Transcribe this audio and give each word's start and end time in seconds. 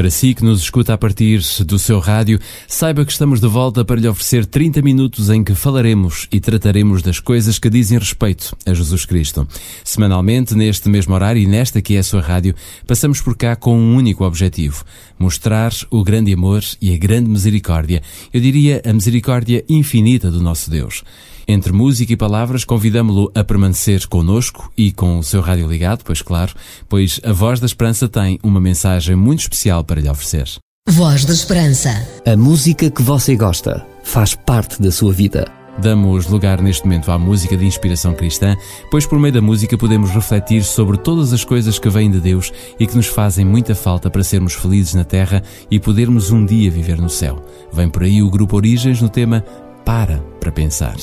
Para 0.00 0.08
si 0.08 0.34
que 0.34 0.42
nos 0.42 0.62
escuta 0.62 0.94
a 0.94 0.96
partir 0.96 1.42
do 1.66 1.78
seu 1.78 1.98
rádio, 1.98 2.40
saiba 2.66 3.04
que 3.04 3.12
estamos 3.12 3.38
de 3.38 3.46
volta 3.46 3.84
para 3.84 4.00
lhe 4.00 4.08
oferecer 4.08 4.46
30 4.46 4.80
minutos 4.80 5.28
em 5.28 5.44
que 5.44 5.54
falaremos 5.54 6.26
e 6.32 6.40
trataremos 6.40 7.02
das 7.02 7.20
coisas 7.20 7.58
que 7.58 7.68
dizem 7.68 7.98
respeito 7.98 8.56
a 8.64 8.72
Jesus 8.72 9.04
Cristo. 9.04 9.46
Semanalmente, 9.84 10.54
neste 10.54 10.88
mesmo 10.88 11.12
horário 11.12 11.42
e 11.42 11.46
nesta 11.46 11.82
que 11.82 11.96
é 11.96 11.98
a 11.98 12.02
sua 12.02 12.22
rádio, 12.22 12.54
passamos 12.86 13.20
por 13.20 13.36
cá 13.36 13.54
com 13.54 13.78
um 13.78 13.94
único 13.94 14.24
objetivo: 14.24 14.86
mostrar 15.18 15.70
o 15.90 16.02
grande 16.02 16.32
amor 16.32 16.62
e 16.80 16.94
a 16.94 16.96
grande 16.96 17.28
misericórdia, 17.28 18.02
eu 18.32 18.40
diria 18.40 18.80
a 18.86 18.94
misericórdia 18.94 19.62
infinita 19.68 20.30
do 20.30 20.40
nosso 20.40 20.70
Deus. 20.70 21.04
Entre 21.52 21.72
música 21.72 22.12
e 22.12 22.16
palavras, 22.16 22.64
convidamo-lo 22.64 23.28
a 23.34 23.42
permanecer 23.42 24.06
conosco 24.06 24.72
e 24.78 24.92
com 24.92 25.18
o 25.18 25.24
seu 25.24 25.40
rádio 25.40 25.66
ligado, 25.66 26.04
pois 26.04 26.22
claro, 26.22 26.54
pois 26.88 27.20
a 27.24 27.32
Voz 27.32 27.58
da 27.58 27.66
Esperança 27.66 28.08
tem 28.08 28.38
uma 28.40 28.60
mensagem 28.60 29.16
muito 29.16 29.40
especial 29.40 29.82
para 29.82 30.00
lhe 30.00 30.08
oferecer. 30.08 30.48
Voz 30.88 31.24
da 31.24 31.32
Esperança. 31.32 32.08
A 32.24 32.36
música 32.36 32.88
que 32.88 33.02
você 33.02 33.34
gosta 33.34 33.84
faz 34.04 34.32
parte 34.32 34.80
da 34.80 34.92
sua 34.92 35.12
vida. 35.12 35.50
Damos 35.76 36.28
lugar 36.28 36.62
neste 36.62 36.84
momento 36.84 37.10
à 37.10 37.18
música 37.18 37.56
de 37.56 37.66
inspiração 37.66 38.14
cristã, 38.14 38.54
pois 38.88 39.04
por 39.04 39.18
meio 39.18 39.34
da 39.34 39.42
música 39.42 39.76
podemos 39.76 40.10
refletir 40.10 40.62
sobre 40.62 40.98
todas 40.98 41.32
as 41.32 41.42
coisas 41.42 41.80
que 41.80 41.90
vêm 41.90 42.12
de 42.12 42.20
Deus 42.20 42.52
e 42.78 42.86
que 42.86 42.94
nos 42.94 43.08
fazem 43.08 43.44
muita 43.44 43.74
falta 43.74 44.08
para 44.08 44.22
sermos 44.22 44.54
felizes 44.54 44.94
na 44.94 45.02
terra 45.02 45.42
e 45.68 45.80
podermos 45.80 46.30
um 46.30 46.46
dia 46.46 46.70
viver 46.70 47.00
no 47.00 47.10
céu. 47.10 47.44
Vem 47.72 47.88
por 47.88 48.04
aí 48.04 48.22
o 48.22 48.30
grupo 48.30 48.54
Origens 48.54 49.02
no 49.02 49.08
tema 49.08 49.44
Para 49.84 50.18
para 50.38 50.52
Pensar. 50.52 50.94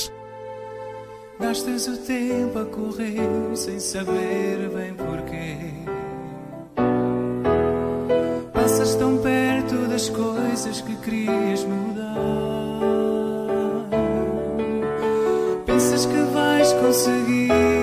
Gastas 1.40 1.86
o 1.86 1.96
tempo 1.96 2.58
a 2.58 2.64
correr 2.64 3.16
sem 3.54 3.78
saber 3.78 4.68
bem 4.74 4.92
porquê. 4.94 5.56
Passas 8.52 8.96
tão 8.96 9.18
perto 9.18 9.88
das 9.88 10.08
coisas 10.08 10.80
que 10.80 10.96
querias 10.96 11.64
mudar. 11.64 12.08
Pensas 15.64 16.06
que 16.06 16.16
vais 16.34 16.72
conseguir. 16.72 17.77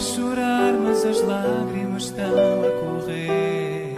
Queres 0.00 0.14
chorar, 0.14 0.72
mas 0.72 1.04
as 1.04 1.20
lágrimas 1.22 2.04
estão 2.04 2.24
a 2.24 2.70
correr. 2.80 3.94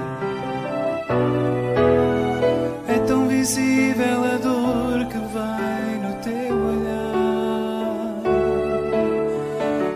É 2.89 2.99
tão 3.07 3.29
visível 3.29 4.25
a 4.25 4.37
dor 4.39 5.07
que 5.07 5.19
vai 5.33 5.99
no 6.03 6.15
teu 6.23 6.57
olhar. 6.57 8.23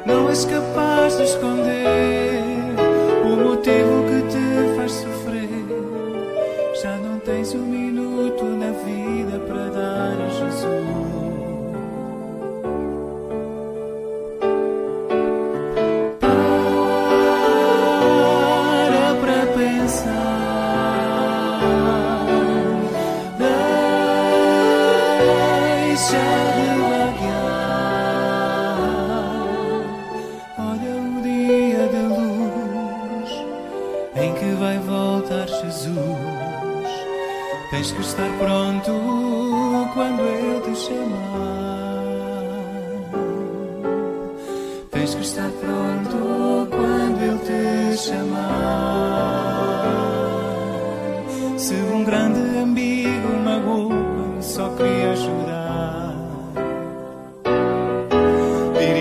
Não 0.07 0.29
és 0.29 0.45
capaz 0.45 1.17
de 1.17 1.25
esconder 1.25 2.16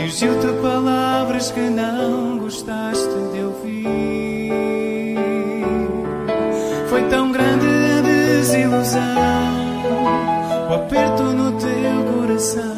Dirigiu-te 0.06 0.62
palavras 0.62 1.50
que 1.50 1.62
não 1.62 2.38
gostaste 2.38 3.10
de 3.34 3.40
ouvir. 3.42 5.18
Foi 6.88 7.02
tão 7.10 7.32
grande 7.32 7.66
a 7.66 8.02
desilusão, 8.04 9.02
o 10.70 10.74
aperto 10.76 11.24
no 11.24 11.54
teu 11.54 12.14
coração. 12.14 12.76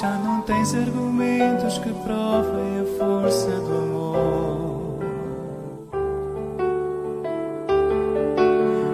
Já 0.00 0.12
não 0.18 0.40
tens 0.42 0.72
argumentos 0.72 1.78
que 1.78 1.92
provem 2.04 2.80
a 2.80 2.84
força 2.96 3.50
do 3.50 3.78
amor. 3.78 5.00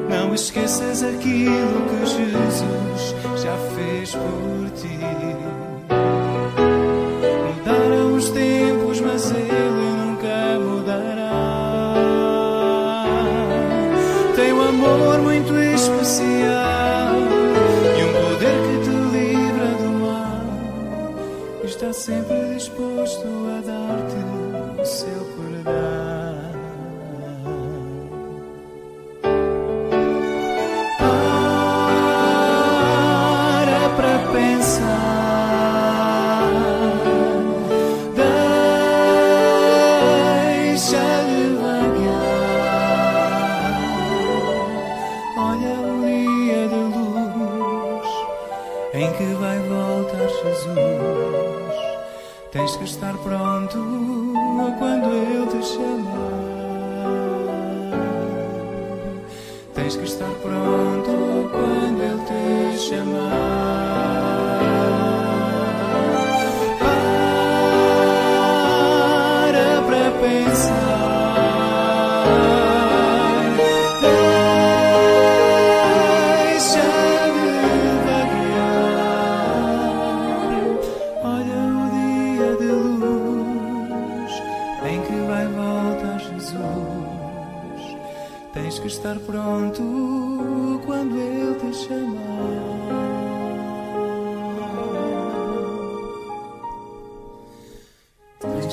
Não 0.08 0.32
esqueças 0.32 1.02
aquilo 1.02 1.82
que 1.86 2.06
Jesus 2.06 3.14
já 3.42 3.54
fez 3.76 4.14
por 4.14 4.70
ti. 4.70 5.63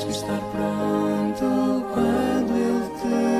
Tens 0.02 0.04
que 0.04 0.12
estar 0.12 0.40
pronto 0.52 1.86
quando 1.94 2.58
Ele 2.58 2.90
te 3.02 3.32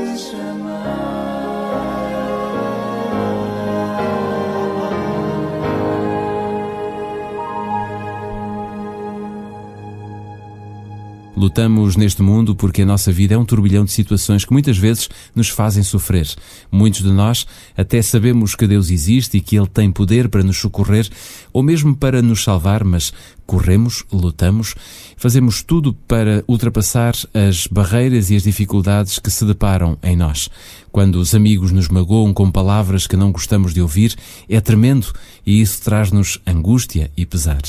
Lutamos 11.42 11.96
neste 11.96 12.22
mundo 12.22 12.56
porque 12.56 12.84
a 12.84 12.86
nossa 12.86 13.12
vida 13.12 13.34
é 13.34 13.38
um 13.38 13.44
turbilhão 13.44 13.84
de 13.84 13.92
situações 13.92 14.46
que 14.46 14.54
muitas 14.54 14.78
vezes 14.78 15.10
nos 15.34 15.50
fazem 15.50 15.82
sofrer. 15.82 16.28
Muitos 16.72 17.02
de 17.02 17.10
nós 17.10 17.48
até 17.76 18.00
sabemos 18.04 18.54
que 18.54 18.68
Deus 18.68 18.92
existe 18.92 19.38
e 19.38 19.42
que 19.42 19.58
Ele 19.58 19.66
tem 19.66 19.92
poder 19.92 20.30
para 20.30 20.44
nos 20.44 20.58
socorrer 20.58 21.10
ou 21.52 21.64
mesmo 21.64 21.96
para 21.96 22.22
nos 22.22 22.44
salvar, 22.44 22.84
mas 22.84 23.12
corremos, 23.52 24.06
lutamos, 24.10 24.76
fazemos 25.18 25.62
tudo 25.62 25.94
para 25.94 26.42
ultrapassar 26.48 27.14
as 27.34 27.68
barreiras 27.68 28.30
e 28.30 28.38
as 28.38 28.44
dificuldades 28.44 29.20
que 29.20 29.30
se 29.30 29.44
deparam 29.44 29.98
em 30.02 30.16
nós. 30.16 30.50
Quando 30.90 31.18
os 31.18 31.36
amigos 31.36 31.70
nos 31.70 31.90
magoam 31.90 32.34
com 32.34 32.50
palavras 32.50 33.06
que 33.06 33.18
não 33.18 33.30
gostamos 33.30 33.74
de 33.74 33.82
ouvir, 33.82 34.16
é 34.48 34.62
tremendo 34.62 35.12
e 35.46 35.60
isso 35.60 35.82
traz-nos 35.82 36.40
angústia 36.48 37.12
e 37.18 37.26
pesar. 37.26 37.62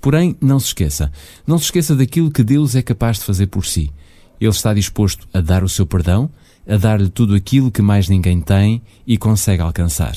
Porém, 0.00 0.34
não 0.40 0.58
se 0.58 0.68
esqueça, 0.68 1.12
não 1.46 1.58
se 1.58 1.64
esqueça 1.64 1.94
daquilo 1.94 2.30
que 2.30 2.42
Deus 2.42 2.74
é 2.74 2.80
capaz 2.80 3.18
de 3.18 3.24
fazer 3.24 3.48
por 3.48 3.66
si. 3.66 3.92
Ele 4.40 4.50
está 4.50 4.72
disposto 4.72 5.28
a 5.34 5.42
dar 5.42 5.62
o 5.62 5.68
seu 5.68 5.84
perdão, 5.84 6.30
a 6.66 6.78
dar-lhe 6.78 7.10
tudo 7.10 7.34
aquilo 7.34 7.70
que 7.70 7.82
mais 7.82 8.08
ninguém 8.08 8.40
tem 8.40 8.80
e 9.06 9.18
consegue 9.18 9.60
alcançar. 9.60 10.16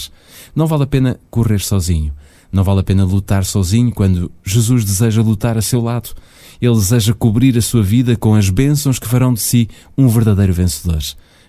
Não 0.55 0.65
vale 0.65 0.83
a 0.83 0.87
pena 0.87 1.19
correr 1.29 1.59
sozinho. 1.59 2.13
Não 2.51 2.63
vale 2.63 2.79
a 2.79 2.83
pena 2.83 3.03
lutar 3.03 3.45
sozinho 3.45 3.91
quando 3.91 4.31
Jesus 4.43 4.83
deseja 4.83 5.21
lutar 5.21 5.57
a 5.57 5.61
seu 5.61 5.81
lado. 5.81 6.09
Ele 6.61 6.75
deseja 6.75 7.13
cobrir 7.13 7.57
a 7.57 7.61
sua 7.61 7.83
vida 7.83 8.15
com 8.15 8.35
as 8.35 8.49
bênçãos 8.49 8.99
que 8.99 9.07
farão 9.07 9.33
de 9.33 9.39
si 9.39 9.69
um 9.97 10.07
verdadeiro 10.07 10.53
vencedor. 10.53 11.01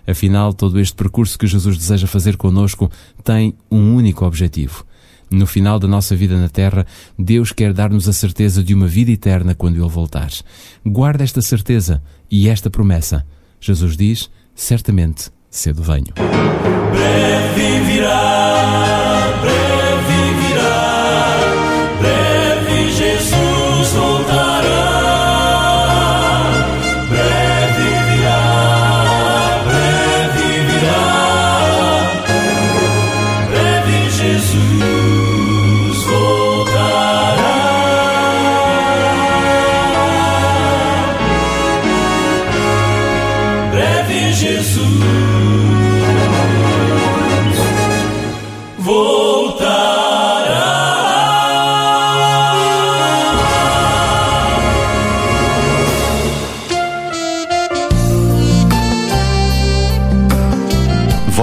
Afinal, 0.07 0.53
todo 0.53 0.79
este 0.79 0.95
percurso 0.95 1.37
que 1.37 1.47
Jesus 1.47 1.77
deseja 1.77 2.07
fazer 2.07 2.37
conosco 2.37 2.89
tem 3.23 3.55
um 3.69 3.95
único 3.95 4.25
objetivo: 4.25 4.85
no 5.29 5.47
final 5.47 5.79
da 5.79 5.87
nossa 5.87 6.15
vida 6.15 6.37
na 6.37 6.49
Terra, 6.49 6.85
Deus 7.17 7.51
quer 7.51 7.73
dar-nos 7.73 8.07
a 8.07 8.13
certeza 8.13 8.63
de 8.63 8.73
uma 8.73 8.87
vida 8.87 9.11
eterna 9.11 9.55
quando 9.55 9.75
Ele 9.75 9.89
voltar. 9.89 10.29
Guarda 10.85 11.23
esta 11.23 11.41
certeza 11.41 12.01
e 12.29 12.49
esta 12.49 12.69
promessa. 12.69 13.25
Jesus 13.59 13.95
diz: 13.95 14.29
certamente 14.55 15.31
cedo 15.49 15.83
venho. 15.83 16.13
Breve 16.91 17.79
virá, 17.85 19.00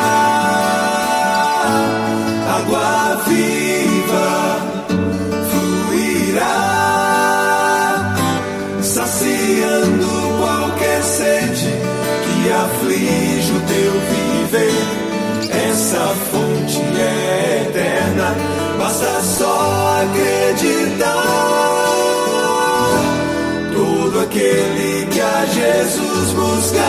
Aquele 24.30 25.06
que 25.06 25.20
a 25.20 25.44
Jesus 25.46 26.32
buscar, 26.32 26.80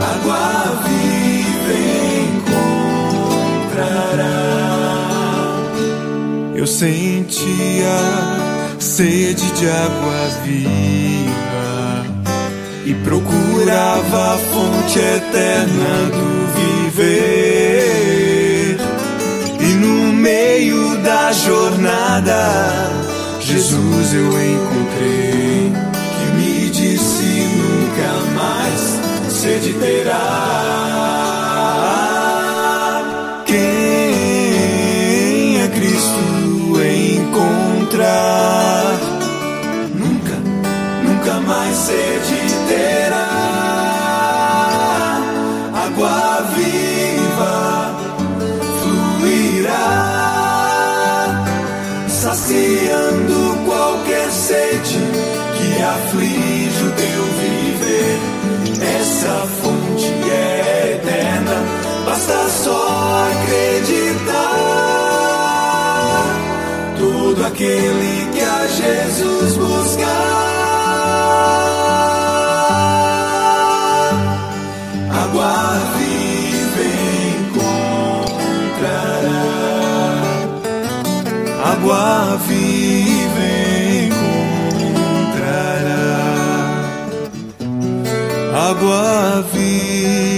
água 0.00 0.80
viva 0.86 1.74
encontrará. 3.68 4.16
Eu 6.54 6.66
sentia 6.66 7.98
sede 8.78 9.50
de 9.52 9.68
água 9.68 10.30
viva 10.44 12.06
e 12.86 12.94
procurava 13.04 14.34
a 14.34 14.38
fonte 14.38 14.98
eterna 14.98 16.10
do 16.16 16.46
viver. 16.96 18.78
E 19.60 19.74
no 19.74 20.12
meio 20.14 20.96
da 21.02 21.32
jornada, 21.32 21.97
Jesus 23.40 24.14
eu 24.14 24.26
encontrei 24.26 25.72
que 25.72 26.32
me 26.36 26.68
disse 26.70 27.46
nunca 27.56 28.10
mais 28.34 29.32
sede 29.32 29.72
terá. 29.74 31.37
Aquele 67.58 68.30
que 68.32 68.40
a 68.40 68.66
Jesus 68.68 69.56
buscar, 69.56 70.04
água 75.10 75.80
viva 75.96 76.84
encontrará. 77.50 79.08
Encontrará. 85.28 86.06
Água 88.70 89.44
viva 89.52 90.37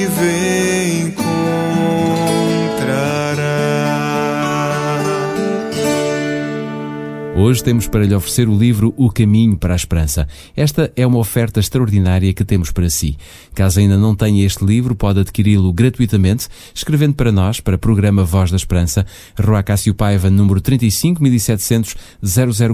Hoje 7.51 7.65
temos 7.65 7.89
para 7.89 8.07
lhe 8.07 8.15
oferecer 8.15 8.49
o 8.49 8.57
livro 8.57 8.95
O 8.97 9.11
Caminho 9.11 9.57
para 9.57 9.73
a 9.73 9.77
Esperança. 9.77 10.29
Esta 10.57 10.93
é 10.95 11.05
uma 11.05 11.19
oferta 11.19 11.59
extraordinária 11.59 12.33
que 12.33 12.45
temos 12.45 12.71
para 12.71 12.89
si. 12.89 13.19
Caso 13.57 13.81
ainda 13.81 13.99
não 13.99 14.15
tenha 14.15 14.47
este 14.47 14.65
livro, 14.65 14.95
pode 14.95 15.19
adquiri-lo 15.19 15.73
gratuitamente 15.73 16.47
escrevendo 16.73 17.15
para 17.15 17.33
nós, 17.33 17.59
para 17.59 17.75
o 17.75 17.79
programa 17.79 18.23
Voz 18.23 18.53
da 18.53 18.57
Esperança, 18.57 19.05
Rua 19.37 19.65
Cássio 19.65 19.93
Paiva, 19.93 20.31
número 20.31 20.61
35700 20.61 21.97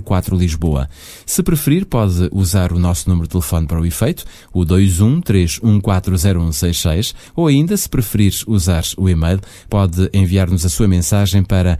004 0.05 0.37
Lisboa. 0.37 0.91
Se 1.25 1.43
preferir, 1.43 1.87
pode 1.87 2.29
usar 2.31 2.71
o 2.71 2.79
nosso 2.79 3.09
número 3.09 3.27
de 3.27 3.33
telefone 3.33 3.67
para 3.67 3.81
o 3.81 3.87
efeito, 3.87 4.27
o 4.53 4.61
213140166, 4.61 7.15
ou 7.35 7.47
ainda, 7.47 7.75
se 7.79 7.89
preferir 7.89 8.35
usar 8.47 8.85
o 8.99 9.09
e-mail, 9.09 9.41
pode 9.71 10.11
enviar-nos 10.13 10.67
a 10.67 10.69
sua 10.69 10.87
mensagem 10.87 11.43
para 11.43 11.79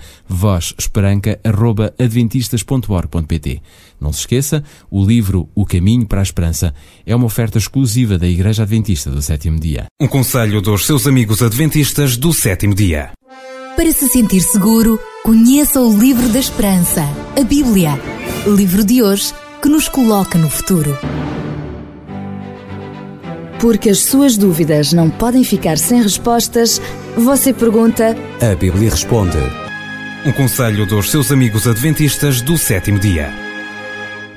vozesperanca.adventistas.orgpt. 2.87 3.63
Não 4.01 4.13
se 4.13 4.21
esqueça, 4.21 4.63
o 4.91 5.05
livro 5.05 5.49
O 5.55 5.65
Caminho 5.65 6.07
para 6.07 6.21
a 6.21 6.23
Esperança 6.23 6.75
é 7.05 7.15
uma 7.15 7.27
oferta 7.27 7.59
exclusiva 7.59 8.19
da 8.19 8.27
Igreja 8.27 8.63
Adventista 8.63 9.11
do 9.11 9.23
Sétimo 9.23 9.59
Dia. 9.59 9.87
Um 10.01 10.07
conselho 10.07 10.61
dos 10.61 10.87
seus 10.87 11.07
amigos 11.07 11.43
adventistas 11.43 12.17
do 12.17 12.33
sétimo 12.33 12.75
dia. 12.75 13.11
Para 13.75 13.93
se 13.93 14.09
sentir 14.09 14.41
seguro, 14.41 14.99
conheça 15.23 15.81
o 15.81 15.99
Livro 15.99 16.29
da 16.29 16.39
Esperança, 16.39 17.03
a 17.39 17.45
Bíblia. 17.45 17.91
Livro 18.47 18.85
de 18.85 19.03
hoje 19.03 19.35
que 19.61 19.69
nos 19.69 19.89
coloca 19.89 20.39
no 20.39 20.49
futuro. 20.49 20.97
Porque 23.61 23.91
as 23.91 24.01
suas 24.01 24.37
dúvidas 24.37 24.93
não 24.93 25.11
podem 25.11 25.43
ficar 25.43 25.79
sem 25.79 26.03
respostas, 26.03 26.81
você 27.17 27.53
pergunta 27.53 28.17
A 28.41 28.55
Bíblia 28.55 28.91
responde. 28.91 29.66
Um 30.27 30.33
conselho 30.33 30.85
dos 30.87 31.13
seus 31.13 31.31
amigos 31.31 31.69
adventistas 31.69 32.41
do 32.41 32.59
sétimo 32.59 32.99
dia. 32.99 33.33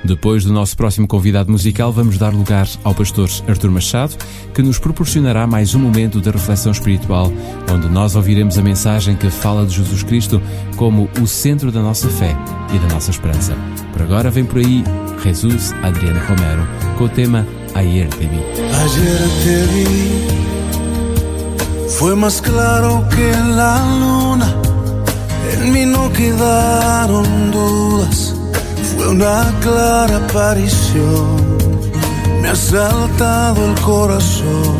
Depois 0.04 0.44
do 0.44 0.52
nosso 0.52 0.76
próximo 0.76 1.08
convidado 1.08 1.50
musical, 1.50 1.92
vamos 1.92 2.16
dar 2.16 2.32
lugar 2.32 2.68
ao 2.84 2.94
pastor 2.94 3.28
Artur 3.48 3.72
Machado, 3.72 4.16
que 4.54 4.62
nos 4.62 4.78
proporcionará 4.78 5.48
mais 5.48 5.74
um 5.74 5.80
momento 5.80 6.20
de 6.20 6.30
reflexão 6.30 6.70
espiritual, 6.70 7.32
onde 7.68 7.88
nós 7.88 8.14
ouviremos 8.14 8.56
a 8.56 8.62
mensagem 8.62 9.16
que 9.16 9.28
fala 9.30 9.66
de 9.66 9.74
Jesus 9.74 10.04
Cristo 10.04 10.40
como 10.76 11.10
o 11.20 11.26
centro 11.26 11.72
da 11.72 11.82
nossa 11.82 12.08
fé 12.08 12.36
e 12.72 12.78
da 12.78 12.94
nossa 12.94 13.10
esperança. 13.10 13.56
Por 13.92 14.02
agora 14.02 14.30
vem 14.30 14.44
por 14.44 14.58
aí 14.58 14.84
Jesus 15.24 15.72
Adriana 15.82 16.20
Romero 16.20 16.68
com 16.96 17.04
o 17.06 17.08
tema 17.08 17.44
Ayer 17.74 18.06
te 18.10 18.28
vi. 18.28 18.38
Ayer 18.76 19.18
te 19.42 19.66
vi, 19.72 20.28
fue 21.88 22.14
más 22.14 22.40
claro 22.40 23.04
que 23.08 23.32
la 23.56 23.82
luna. 23.98 24.69
En 25.52 25.72
mí 25.72 25.84
no 25.86 26.12
quedaron 26.12 27.50
dudas, 27.50 28.34
fue 28.96 29.08
una 29.08 29.52
clara 29.60 30.16
aparición. 30.16 31.58
Me 32.40 32.48
ha 32.48 32.56
saltado 32.56 33.64
el 33.66 33.80
corazón 33.80 34.76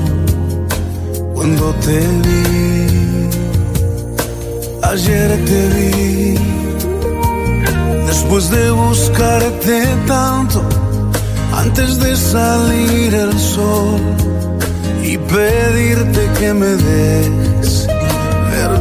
cuando 1.34 1.74
te 1.86 1.98
vi. 2.24 3.30
Ayer 4.82 5.30
te 5.44 5.68
vi, 5.76 6.34
después 8.06 8.50
de 8.50 8.70
buscarte 8.70 9.86
tanto 10.06 10.62
antes 11.54 12.00
de 12.00 12.16
salir 12.16 13.14
el 13.14 13.38
sol 13.38 14.00
y 15.02 15.16
pedirte 15.18 16.30
que 16.38 16.54
me 16.54 16.66
des 16.66 17.30
ver 17.30 17.49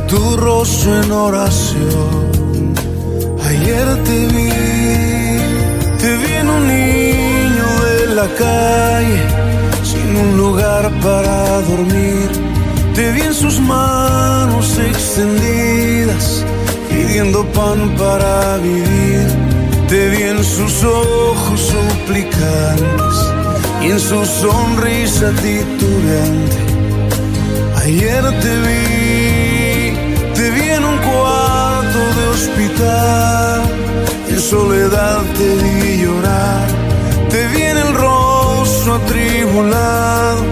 tu 0.10 0.38
rostro 0.38 1.04
en 1.04 1.12
oración. 1.12 2.34
Ayer 3.50 3.88
te 4.08 4.18
vi, 4.34 4.50
te 6.02 6.10
vi 6.18 6.32
en 6.42 6.50
un 6.50 6.68
niño 6.68 7.68
de 7.88 8.16
la 8.16 8.28
calle, 8.44 9.20
sin 9.84 10.10
un 10.24 10.38
lugar 10.38 10.92
para 11.02 11.62
dormir. 11.62 12.28
Te 12.96 13.12
vi 13.12 13.22
en 13.22 13.34
sus 13.34 13.60
manos 13.60 14.78
extendidas, 14.78 16.46
pidiendo 16.90 17.46
pan 17.58 17.80
para 17.96 18.58
vivir. 18.58 19.28
Te 19.88 20.10
vi 20.10 20.22
en 20.24 20.44
sus 20.44 20.84
ojos 20.84 21.60
suplicantes 21.74 23.16
y 23.84 23.92
en 23.92 24.00
su 24.00 24.26
sonrisa 24.26 25.32
titubeante. 25.44 26.60
Ayer 27.84 28.24
te 28.44 28.54
vi, 28.66 28.89
hospital. 32.40 33.62
En 34.30 34.40
soledad 34.40 35.20
te 35.38 35.50
vi 35.62 36.04
llorar, 36.04 36.68
te 37.32 37.48
vi 37.52 37.62
en 37.74 37.78
el 37.86 37.92
rostro 38.06 38.96
atribulado 39.02 40.44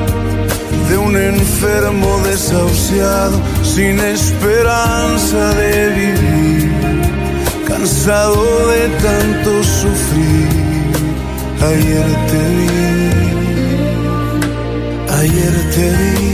de 0.89 0.97
un 0.97 1.15
enfermo 1.15 2.09
desahuciado, 2.29 3.37
sin 3.63 3.99
esperanza 3.99 5.41
de 5.61 5.71
vivir 5.99 6.71
cansado 7.67 8.43
de 8.73 8.83
tanto 9.05 9.51
sufrir. 9.81 10.49
Ayer 11.71 12.09
te 12.31 12.41
vi, 12.57 12.75
ayer 15.21 15.55
te 15.75 15.85
vi, 15.99 16.27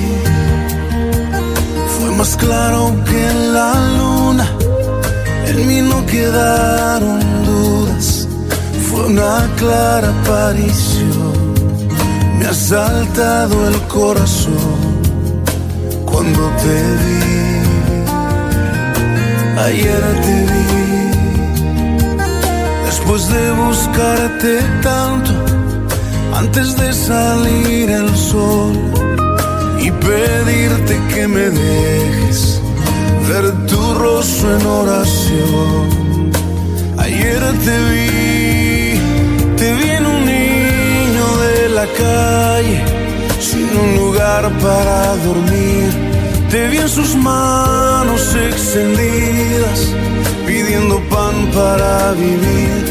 fue 1.94 2.10
más 2.18 2.32
claro 2.38 2.82
que 3.10 3.24
la 3.56 3.70
luna. 3.98 4.13
En 5.54 5.68
mí 5.68 5.82
no 5.82 6.04
quedaron 6.08 7.20
dudas, 7.46 8.28
fue 8.90 9.06
una 9.06 9.48
clara 9.56 10.10
aparición. 10.10 11.54
Me 12.40 12.46
ha 12.48 12.54
saltado 12.56 13.68
el 13.68 13.80
corazón 13.84 15.04
cuando 16.06 16.42
te 16.64 16.78
vi. 17.00 17.24
Ayer 19.60 20.04
te 20.26 20.36
vi 20.52 20.74
después 22.88 23.30
de 23.30 23.52
buscarte 23.52 24.60
tanto, 24.82 25.34
antes 26.36 26.76
de 26.78 26.94
salir 26.94 27.92
el 27.92 28.10
sol 28.16 28.74
y 29.80 29.92
pedirte 29.92 31.00
que 31.14 31.28
me 31.28 31.50
dejes 31.52 32.53
ver 33.28 33.52
tu 33.68 33.94
rostro 33.96 34.58
en 34.58 34.66
oración. 34.66 36.32
Ayer 36.98 37.42
te 37.66 37.76
vi, 37.90 39.00
te 39.58 39.74
vi 39.74 39.90
en 39.90 40.06
un 40.06 40.26
niño 40.26 41.26
de 41.46 41.70
la 41.70 41.86
calle, 41.86 42.84
sin 43.40 43.70
un 43.84 43.96
lugar 44.02 44.52
para 44.60 45.16
dormir. 45.18 45.90
Te 46.50 46.68
vi 46.68 46.78
en 46.78 46.90
sus 46.90 47.16
manos 47.16 48.22
extendidas, 48.36 49.80
pidiendo 50.46 51.00
pan 51.10 51.36
para 51.54 52.12
vivir. 52.14 52.84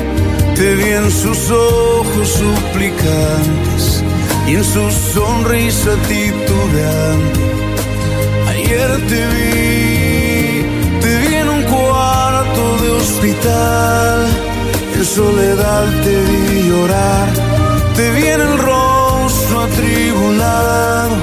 Te 0.56 0.74
vi 0.74 0.90
en 0.90 1.10
sus 1.10 1.50
ojos 1.50 2.28
suplicantes 2.28 4.04
y 4.46 4.56
en 4.56 4.64
su 4.64 4.90
sonrisa 5.14 5.92
titubeante. 6.08 7.40
Ayer 8.48 8.90
te 9.08 9.20
vi, 9.34 9.81
hospital, 13.02 14.18
en 14.96 15.04
soledad 15.04 15.84
te 16.04 16.14
vi 16.28 16.68
llorar, 16.68 17.28
te 17.96 18.10
vi 18.14 18.24
en 18.36 18.40
el 18.40 18.58
rostro 18.58 19.62
atribulado 19.68 21.16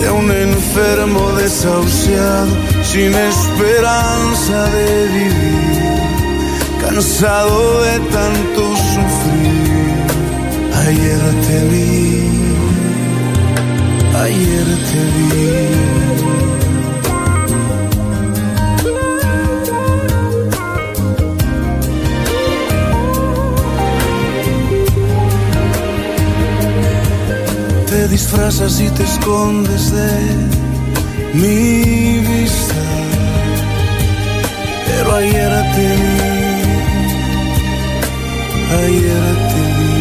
de 0.00 0.10
un 0.10 0.30
enfermo 0.30 1.22
desahuciado, 1.42 2.52
sin 2.90 3.12
esperanza 3.14 4.58
de 4.76 5.06
vivir, 5.16 5.98
cansado 6.84 7.82
de 7.86 7.96
tanto 8.16 8.60
sufrir. 8.92 9.68
Ayer 10.86 11.22
te 11.46 11.58
vi, 11.70 12.28
ayer 14.24 14.68
te 14.88 15.00
vi. 15.14 16.07
Te 28.08 28.12
disfrazas 28.12 28.80
y 28.80 28.88
te 28.90 29.02
escondes 29.02 29.92
de 29.92 30.10
mi 31.34 32.20
vista, 32.20 32.74
pero 34.86 35.14
ayer 35.14 35.50
te 35.74 35.96
vi, 35.96 36.22
ayer 38.72 39.36
te 39.50 39.60
vi. 39.76 39.98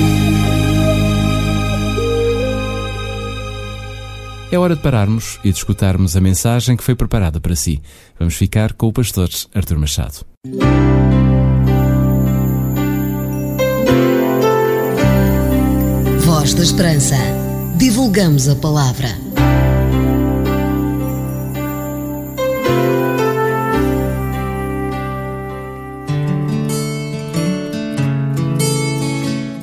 É 4.52 4.58
hora 4.58 4.76
de 4.76 4.82
pararmos 4.82 5.40
e 5.44 5.52
de 5.52 5.58
escutarmos 5.58 6.16
a 6.16 6.22
mensagem 6.22 6.78
que 6.78 6.84
foi 6.84 6.96
preparada 6.96 7.42
para 7.42 7.58
si. 7.58 7.82
Vamos 8.18 8.36
ficar 8.36 8.72
com 8.72 8.88
o 8.88 8.94
pastor 8.94 9.30
Artur 9.54 9.78
Machado. 9.78 10.26
Voz 16.26 16.54
da 16.54 16.64
Esperança. 16.64 17.47
Divulgamos 17.78 18.50
a 18.50 18.56
palavra. 18.56 19.08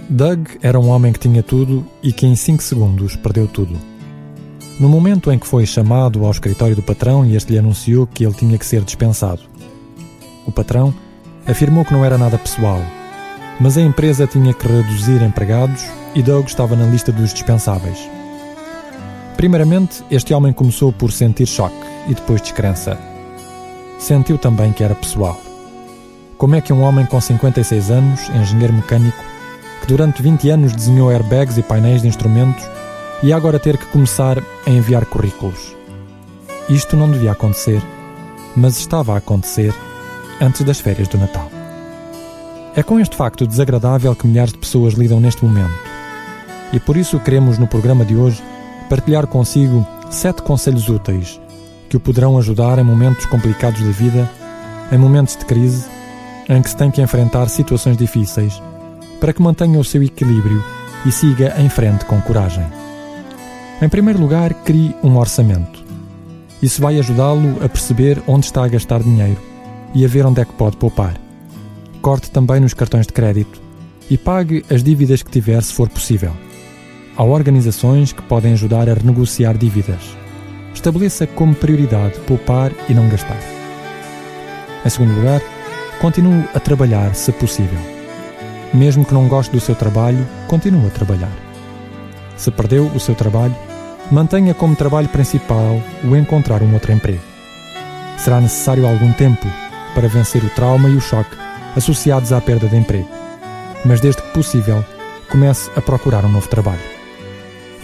Doug 0.08 0.46
era 0.62 0.78
um 0.78 0.90
homem 0.90 1.12
que 1.12 1.18
tinha 1.18 1.42
tudo 1.42 1.84
e 2.00 2.12
que 2.12 2.24
em 2.24 2.36
5 2.36 2.62
segundos 2.62 3.16
perdeu 3.16 3.48
tudo. 3.48 3.76
No 4.78 4.88
momento 4.88 5.32
em 5.32 5.38
que 5.38 5.46
foi 5.48 5.66
chamado 5.66 6.24
ao 6.24 6.30
escritório 6.30 6.76
do 6.76 6.82
patrão 6.82 7.26
e 7.26 7.34
este 7.34 7.52
lhe 7.52 7.58
anunciou 7.58 8.06
que 8.06 8.24
ele 8.24 8.34
tinha 8.34 8.56
que 8.56 8.64
ser 8.64 8.82
dispensado. 8.82 9.42
O 10.46 10.52
patrão 10.52 10.94
afirmou 11.44 11.84
que 11.84 11.92
não 11.92 12.04
era 12.04 12.16
nada 12.16 12.38
pessoal, 12.38 12.80
mas 13.60 13.76
a 13.76 13.82
empresa 13.82 14.24
tinha 14.24 14.54
que 14.54 14.68
reduzir 14.68 15.20
empregados 15.20 15.84
e 16.14 16.22
Doug 16.22 16.46
estava 16.46 16.76
na 16.76 16.86
lista 16.86 17.10
dos 17.10 17.32
dispensáveis. 17.32 17.98
Primeiramente, 19.36 20.04
este 20.10 20.32
homem 20.32 20.52
começou 20.52 20.92
por 20.92 21.10
sentir 21.10 21.46
choque 21.46 21.74
e 22.08 22.14
depois 22.14 22.40
descrença. 22.40 22.96
Sentiu 23.98 24.38
também 24.38 24.72
que 24.72 24.84
era 24.84 24.94
pessoal. 24.94 25.40
Como 26.38 26.54
é 26.54 26.60
que 26.60 26.72
um 26.72 26.82
homem 26.82 27.06
com 27.06 27.20
56 27.20 27.90
anos, 27.90 28.28
engenheiro 28.30 28.72
mecânico, 28.72 29.24
que 29.80 29.86
durante 29.86 30.22
20 30.22 30.50
anos 30.50 30.72
desenhou 30.72 31.10
airbags 31.10 31.58
e 31.58 31.62
painéis 31.62 32.02
de 32.02 32.08
instrumentos, 32.08 32.64
ia 33.22 33.36
agora 33.36 33.58
ter 33.58 33.76
que 33.76 33.86
começar 33.86 34.38
a 34.38 34.70
enviar 34.70 35.04
currículos? 35.06 35.74
Isto 36.68 36.96
não 36.96 37.10
devia 37.10 37.32
acontecer, 37.32 37.82
mas 38.56 38.78
estava 38.78 39.14
a 39.14 39.18
acontecer 39.18 39.74
antes 40.40 40.62
das 40.62 40.80
férias 40.80 41.08
do 41.08 41.18
Natal. 41.18 41.50
É 42.76 42.82
com 42.82 42.98
este 42.98 43.16
facto 43.16 43.46
desagradável 43.46 44.14
que 44.16 44.26
milhares 44.26 44.52
de 44.52 44.58
pessoas 44.58 44.94
lidam 44.94 45.20
neste 45.20 45.44
momento. 45.44 45.93
E 46.74 46.80
por 46.80 46.96
isso 46.96 47.20
queremos, 47.20 47.56
no 47.56 47.68
programa 47.68 48.04
de 48.04 48.16
hoje, 48.16 48.42
partilhar 48.90 49.28
consigo 49.28 49.86
sete 50.10 50.42
conselhos 50.42 50.88
úteis 50.88 51.40
que 51.88 51.96
o 51.96 52.00
poderão 52.00 52.36
ajudar 52.36 52.80
em 52.80 52.82
momentos 52.82 53.26
complicados 53.26 53.80
da 53.80 53.92
vida, 53.92 54.28
em 54.90 54.98
momentos 54.98 55.36
de 55.36 55.44
crise, 55.44 55.86
em 56.48 56.60
que 56.60 56.68
se 56.68 56.76
tem 56.76 56.90
que 56.90 57.00
enfrentar 57.00 57.48
situações 57.48 57.96
difíceis, 57.96 58.60
para 59.20 59.32
que 59.32 59.40
mantenha 59.40 59.78
o 59.78 59.84
seu 59.84 60.02
equilíbrio 60.02 60.64
e 61.06 61.12
siga 61.12 61.54
em 61.60 61.68
frente 61.68 62.04
com 62.06 62.20
coragem. 62.20 62.66
Em 63.80 63.88
primeiro 63.88 64.18
lugar, 64.18 64.52
crie 64.64 64.96
um 65.00 65.16
orçamento. 65.16 65.84
Isso 66.60 66.82
vai 66.82 66.98
ajudá-lo 66.98 67.64
a 67.64 67.68
perceber 67.68 68.20
onde 68.26 68.46
está 68.46 68.64
a 68.64 68.68
gastar 68.68 69.00
dinheiro 69.00 69.40
e 69.94 70.04
a 70.04 70.08
ver 70.08 70.26
onde 70.26 70.40
é 70.40 70.44
que 70.44 70.54
pode 70.54 70.76
poupar. 70.76 71.14
Corte 72.02 72.32
também 72.32 72.58
nos 72.58 72.74
cartões 72.74 73.06
de 73.06 73.12
crédito 73.12 73.62
e 74.10 74.18
pague 74.18 74.64
as 74.68 74.82
dívidas 74.82 75.22
que 75.22 75.30
tiver 75.30 75.62
se 75.62 75.72
for 75.72 75.88
possível. 75.88 76.32
Há 77.16 77.22
organizações 77.22 78.12
que 78.12 78.22
podem 78.22 78.54
ajudar 78.54 78.88
a 78.88 78.94
renegociar 78.94 79.56
dívidas. 79.56 80.16
Estabeleça 80.74 81.28
como 81.28 81.54
prioridade 81.54 82.18
poupar 82.20 82.72
e 82.88 82.94
não 82.94 83.08
gastar. 83.08 83.38
Em 84.84 84.90
segundo 84.90 85.14
lugar, 85.14 85.40
continue 86.00 86.44
a 86.52 86.58
trabalhar 86.58 87.14
se 87.14 87.30
possível. 87.30 87.78
Mesmo 88.72 89.04
que 89.04 89.14
não 89.14 89.28
goste 89.28 89.52
do 89.52 89.60
seu 89.60 89.76
trabalho, 89.76 90.26
continue 90.48 90.88
a 90.88 90.90
trabalhar. 90.90 91.30
Se 92.36 92.50
perdeu 92.50 92.86
o 92.86 92.98
seu 92.98 93.14
trabalho, 93.14 93.54
mantenha 94.10 94.52
como 94.52 94.74
trabalho 94.74 95.08
principal 95.08 95.80
o 96.02 96.16
encontrar 96.16 96.62
um 96.62 96.74
outro 96.74 96.92
emprego. 96.92 97.22
Será 98.18 98.40
necessário 98.40 98.88
algum 98.88 99.12
tempo 99.12 99.46
para 99.94 100.08
vencer 100.08 100.42
o 100.42 100.50
trauma 100.50 100.88
e 100.88 100.96
o 100.96 101.00
choque 101.00 101.36
associados 101.76 102.32
à 102.32 102.40
perda 102.40 102.66
de 102.66 102.76
emprego, 102.76 103.08
mas 103.84 104.00
desde 104.00 104.20
que 104.20 104.28
possível, 104.30 104.84
comece 105.30 105.70
a 105.76 105.80
procurar 105.80 106.24
um 106.24 106.32
novo 106.32 106.48
trabalho. 106.48 106.93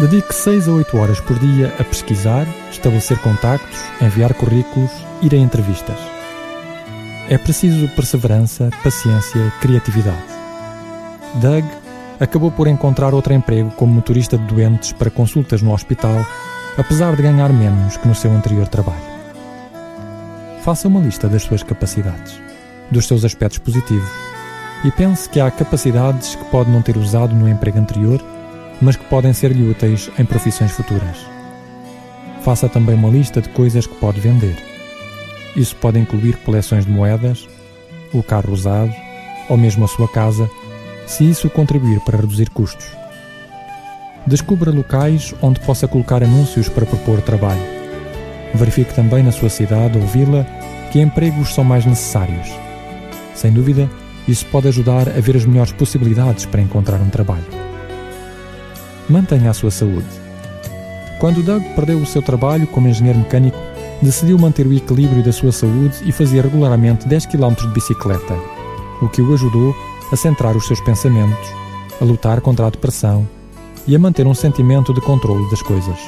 Dedique 0.00 0.34
6 0.34 0.66
a 0.66 0.72
8 0.72 0.96
horas 0.96 1.20
por 1.20 1.38
dia 1.38 1.74
a 1.78 1.84
pesquisar, 1.84 2.46
estabelecer 2.70 3.18
contactos, 3.18 3.78
enviar 4.00 4.32
currículos, 4.32 4.90
ir 5.20 5.34
a 5.34 5.36
entrevistas. 5.36 5.98
É 7.28 7.36
preciso 7.36 7.86
perseverança, 7.88 8.70
paciência 8.82 9.38
e 9.38 9.60
criatividade. 9.60 10.24
Doug 11.34 11.66
acabou 12.18 12.50
por 12.50 12.66
encontrar 12.66 13.12
outro 13.12 13.34
emprego 13.34 13.70
como 13.72 13.92
motorista 13.92 14.38
de 14.38 14.46
doentes 14.46 14.90
para 14.94 15.10
consultas 15.10 15.60
no 15.60 15.74
hospital, 15.74 16.24
apesar 16.78 17.14
de 17.14 17.22
ganhar 17.22 17.52
menos 17.52 17.98
que 17.98 18.08
no 18.08 18.14
seu 18.14 18.32
anterior 18.32 18.68
trabalho. 18.68 19.04
Faça 20.62 20.88
uma 20.88 21.00
lista 21.00 21.28
das 21.28 21.42
suas 21.42 21.62
capacidades, 21.62 22.40
dos 22.90 23.06
seus 23.06 23.22
aspectos 23.22 23.58
positivos, 23.58 24.10
e 24.82 24.90
pense 24.90 25.28
que 25.28 25.40
há 25.40 25.50
capacidades 25.50 26.36
que 26.36 26.44
pode 26.46 26.70
não 26.70 26.80
ter 26.80 26.96
usado 26.96 27.34
no 27.34 27.46
emprego 27.46 27.78
anterior, 27.78 28.24
mas 28.80 28.96
que 28.96 29.04
podem 29.04 29.32
ser-lhe 29.32 29.68
úteis 29.68 30.10
em 30.18 30.24
profissões 30.24 30.72
futuras. 30.72 31.18
Faça 32.42 32.68
também 32.68 32.94
uma 32.94 33.10
lista 33.10 33.40
de 33.40 33.48
coisas 33.50 33.86
que 33.86 33.94
pode 33.96 34.20
vender. 34.20 34.56
Isso 35.54 35.76
pode 35.76 35.98
incluir 35.98 36.36
coleções 36.38 36.86
de 36.86 36.90
moedas, 36.90 37.48
o 38.12 38.22
carro 38.22 38.52
usado 38.52 38.92
ou 39.48 39.56
mesmo 39.56 39.84
a 39.84 39.88
sua 39.88 40.08
casa 40.08 40.48
se 41.06 41.28
isso 41.28 41.50
contribuir 41.50 42.00
para 42.00 42.18
reduzir 42.18 42.48
custos. 42.50 42.86
Descubra 44.26 44.70
locais 44.70 45.34
onde 45.42 45.60
possa 45.60 45.88
colocar 45.88 46.22
anúncios 46.22 46.68
para 46.68 46.86
propor 46.86 47.20
trabalho. 47.20 47.60
Verifique 48.54 48.94
também 48.94 49.22
na 49.22 49.32
sua 49.32 49.48
cidade 49.48 49.98
ou 49.98 50.06
vila 50.06 50.46
que 50.92 51.00
empregos 51.00 51.54
são 51.54 51.64
mais 51.64 51.84
necessários. 51.84 52.48
Sem 53.34 53.52
dúvida, 53.52 53.90
isso 54.28 54.46
pode 54.46 54.68
ajudar 54.68 55.08
a 55.08 55.20
ver 55.20 55.36
as 55.36 55.44
melhores 55.44 55.72
possibilidades 55.72 56.46
para 56.46 56.60
encontrar 56.60 57.00
um 57.00 57.08
trabalho. 57.08 57.59
Mantenha 59.10 59.50
a 59.50 59.54
sua 59.54 59.72
saúde. 59.72 60.06
Quando 61.18 61.42
Doug 61.42 61.64
perdeu 61.74 61.98
o 61.98 62.06
seu 62.06 62.22
trabalho 62.22 62.64
como 62.68 62.86
engenheiro 62.86 63.18
mecânico, 63.18 63.58
decidiu 64.00 64.38
manter 64.38 64.64
o 64.68 64.72
equilíbrio 64.72 65.20
da 65.20 65.32
sua 65.32 65.50
saúde 65.50 65.96
e 66.06 66.12
fazia 66.12 66.40
regularmente 66.40 67.08
10 67.08 67.26
km 67.26 67.54
de 67.54 67.68
bicicleta, 67.74 68.34
o 69.02 69.08
que 69.08 69.20
o 69.20 69.34
ajudou 69.34 69.74
a 70.12 70.16
centrar 70.16 70.56
os 70.56 70.64
seus 70.64 70.80
pensamentos, 70.80 71.48
a 72.00 72.04
lutar 72.04 72.40
contra 72.40 72.68
a 72.68 72.70
depressão 72.70 73.28
e 73.84 73.96
a 73.96 73.98
manter 73.98 74.28
um 74.28 74.34
sentimento 74.34 74.94
de 74.94 75.00
controle 75.00 75.50
das 75.50 75.60
coisas. 75.60 75.98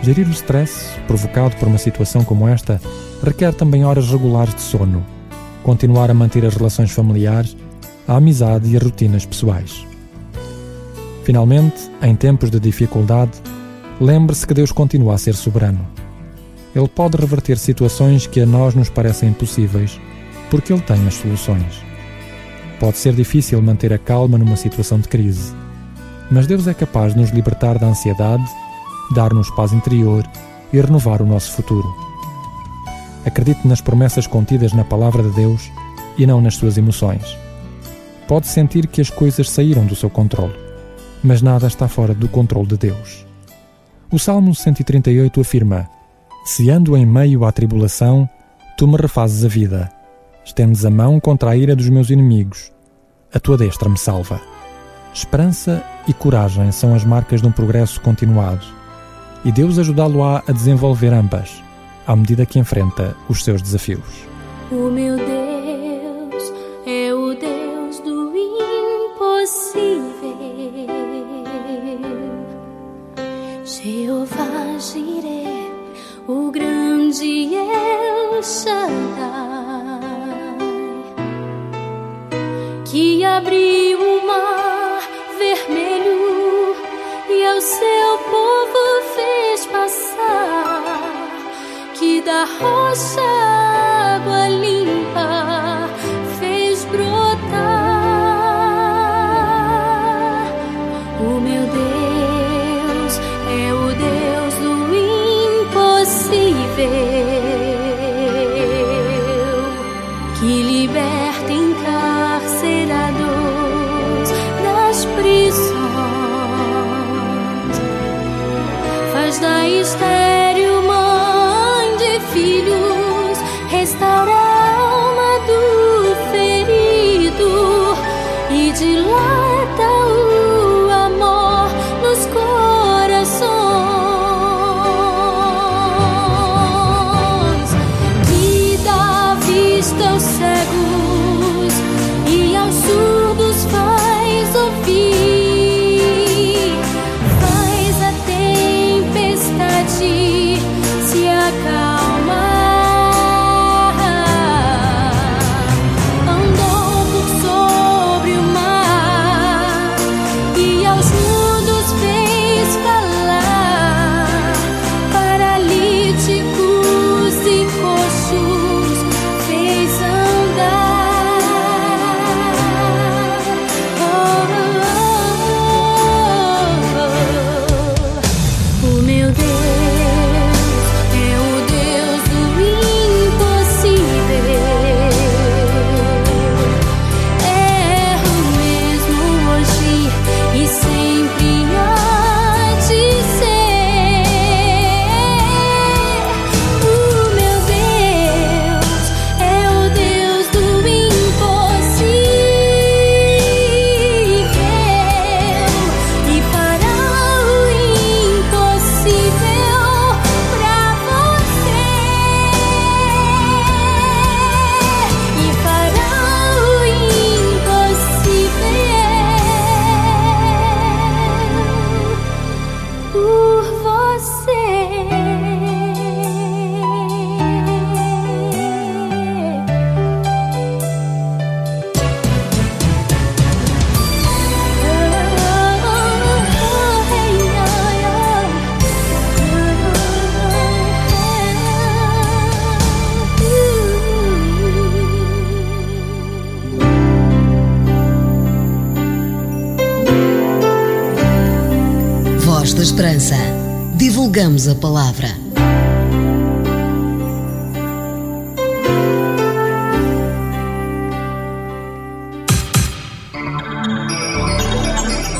Gerir 0.00 0.28
o 0.28 0.30
stress 0.30 0.96
provocado 1.08 1.56
por 1.56 1.66
uma 1.66 1.76
situação 1.76 2.22
como 2.22 2.46
esta 2.46 2.80
requer 3.20 3.52
também 3.52 3.84
horas 3.84 4.08
regulares 4.08 4.54
de 4.54 4.62
sono, 4.62 5.04
continuar 5.64 6.08
a 6.08 6.14
manter 6.14 6.46
as 6.46 6.54
relações 6.54 6.92
familiares, 6.92 7.56
a 8.06 8.14
amizade 8.14 8.70
e 8.70 8.76
as 8.76 8.82
rotinas 8.82 9.26
pessoais. 9.26 9.89
Finalmente, 11.24 11.90
em 12.02 12.14
tempos 12.14 12.50
de 12.50 12.58
dificuldade, 12.58 13.32
lembre-se 14.00 14.46
que 14.46 14.54
Deus 14.54 14.72
continua 14.72 15.14
a 15.14 15.18
ser 15.18 15.34
soberano. 15.34 15.86
Ele 16.74 16.88
pode 16.88 17.16
reverter 17.16 17.58
situações 17.58 18.26
que 18.26 18.40
a 18.40 18.46
nós 18.46 18.74
nos 18.74 18.88
parecem 18.88 19.30
impossíveis, 19.30 20.00
porque 20.48 20.72
Ele 20.72 20.82
tem 20.82 21.06
as 21.06 21.14
soluções. 21.14 21.82
Pode 22.78 22.96
ser 22.96 23.12
difícil 23.12 23.60
manter 23.60 23.92
a 23.92 23.98
calma 23.98 24.38
numa 24.38 24.56
situação 24.56 24.98
de 24.98 25.08
crise, 25.08 25.52
mas 26.30 26.46
Deus 26.46 26.66
é 26.66 26.74
capaz 26.74 27.12
de 27.12 27.20
nos 27.20 27.30
libertar 27.30 27.78
da 27.78 27.88
ansiedade, 27.88 28.44
dar-nos 29.14 29.50
paz 29.50 29.72
interior 29.72 30.24
e 30.72 30.80
renovar 30.80 31.20
o 31.20 31.26
nosso 31.26 31.52
futuro. 31.52 31.88
Acredite 33.26 33.66
nas 33.66 33.80
promessas 33.80 34.26
contidas 34.26 34.72
na 34.72 34.84
palavra 34.84 35.22
de 35.22 35.30
Deus 35.30 35.70
e 36.16 36.26
não 36.26 36.40
nas 36.40 36.54
suas 36.54 36.78
emoções. 36.78 37.36
Pode 38.26 38.46
sentir 38.46 38.86
que 38.86 39.00
as 39.00 39.10
coisas 39.10 39.50
saíram 39.50 39.84
do 39.84 39.96
seu 39.96 40.08
controle, 40.08 40.54
mas 41.22 41.42
nada 41.42 41.66
está 41.66 41.88
fora 41.88 42.14
do 42.14 42.28
controle 42.28 42.66
de 42.66 42.76
Deus. 42.76 43.26
O 44.10 44.18
Salmo 44.18 44.54
138 44.54 45.40
afirma: 45.40 45.88
Se 46.44 46.70
ando 46.70 46.96
em 46.96 47.06
meio 47.06 47.44
à 47.44 47.52
tribulação, 47.52 48.28
tu 48.76 48.86
me 48.88 48.96
refazes 48.96 49.44
a 49.44 49.48
vida. 49.48 49.90
Estendes 50.44 50.84
a 50.84 50.90
mão 50.90 51.20
contra 51.20 51.50
a 51.50 51.56
ira 51.56 51.76
dos 51.76 51.88
meus 51.88 52.10
inimigos. 52.10 52.72
A 53.32 53.38
tua 53.38 53.56
destra 53.56 53.88
me 53.88 53.98
salva. 53.98 54.40
Esperança 55.14 55.82
e 56.08 56.12
coragem 56.12 56.72
são 56.72 56.94
as 56.94 57.04
marcas 57.04 57.40
de 57.40 57.48
um 57.48 57.52
progresso 57.52 58.00
continuado, 58.00 58.64
e 59.44 59.52
Deus 59.52 59.78
ajudá-lo-á 59.78 60.42
a 60.46 60.52
desenvolver 60.52 61.12
ambas, 61.12 61.62
à 62.06 62.14
medida 62.14 62.46
que 62.46 62.58
enfrenta 62.58 63.16
os 63.28 63.44
seus 63.44 63.60
desafios. 63.60 64.24
Que 82.90 83.24
abriu 83.24 84.00
o 84.00 84.26
mar 84.26 85.00
vermelho 85.38 86.74
e 87.28 87.46
ao 87.46 87.60
seu 87.60 88.18
povo 88.28 89.02
fez 89.14 89.66
passar, 89.66 91.12
que 91.94 92.20
da 92.20 92.44
rocha 92.44 93.59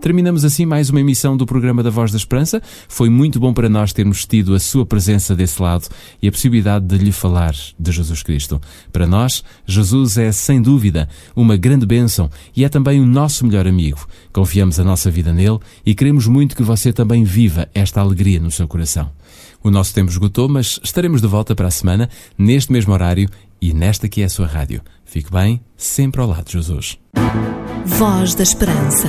Terminamos 0.00 0.46
assim 0.46 0.64
mais 0.64 0.88
uma 0.88 1.00
emissão 1.00 1.36
do 1.36 1.44
programa 1.44 1.82
da 1.82 1.90
Voz 1.90 2.10
da 2.10 2.16
Esperança. 2.16 2.62
Foi 2.88 3.10
muito 3.10 3.38
bom 3.38 3.52
para 3.52 3.68
nós 3.68 3.92
termos 3.92 4.24
tido 4.24 4.54
a 4.54 4.58
sua 4.58 4.86
presença 4.86 5.36
desse 5.36 5.60
lado 5.60 5.88
e 6.22 6.28
a 6.28 6.32
possibilidade 6.32 6.86
de 6.86 6.96
lhe 6.96 7.12
falar 7.12 7.54
de 7.78 7.92
Jesus 7.92 8.22
Cristo. 8.22 8.58
Para 8.90 9.06
nós, 9.06 9.44
Jesus 9.66 10.16
é 10.16 10.32
sem 10.32 10.62
dúvida 10.62 11.06
uma 11.36 11.54
grande 11.54 11.84
bênção 11.84 12.30
e 12.56 12.64
é 12.64 12.68
também 12.70 12.98
o 12.98 13.06
nosso 13.06 13.46
melhor 13.46 13.66
amigo. 13.66 14.06
Confiamos 14.32 14.80
a 14.80 14.84
nossa 14.84 15.10
vida 15.10 15.34
nele 15.34 15.58
e 15.84 15.94
queremos 15.94 16.26
muito 16.26 16.56
que 16.56 16.62
você 16.62 16.94
também 16.94 17.22
viva 17.22 17.68
esta 17.74 18.00
alegria 18.00 18.40
no 18.40 18.50
seu 18.50 18.66
coração. 18.66 19.10
O 19.62 19.70
nosso 19.70 19.92
tempo 19.92 20.10
esgotou, 20.10 20.48
mas 20.48 20.80
estaremos 20.82 21.20
de 21.20 21.28
volta 21.28 21.54
para 21.54 21.68
a 21.68 21.70
semana, 21.70 22.08
neste 22.38 22.72
mesmo 22.72 22.94
horário 22.94 23.28
e 23.60 23.74
nesta 23.74 24.08
que 24.08 24.22
é 24.22 24.24
a 24.24 24.30
sua 24.30 24.46
rádio. 24.46 24.80
Fique 25.04 25.30
bem, 25.30 25.60
sempre 25.76 26.22
ao 26.22 26.28
lado 26.28 26.46
de 26.46 26.52
Jesus. 26.52 26.98
Voz 27.84 28.34
da 28.34 28.42
Esperança. 28.42 29.08